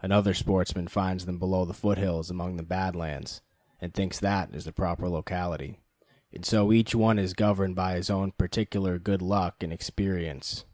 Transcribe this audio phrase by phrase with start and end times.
[0.00, 3.42] Another sportsman finds them below the foot hills among the Bad Lands,
[3.78, 5.80] and thinks that is the proper locality;
[6.32, 10.64] and so each one is governed by his own particular good luck and experience.